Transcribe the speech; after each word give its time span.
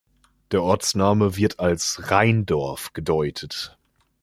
Der 0.49 0.63
Ortsname 0.63 1.35
wird 1.35 1.59
als 1.59 2.09
„Rheindorf“ 2.09 2.91
gedeutet. 2.93 3.77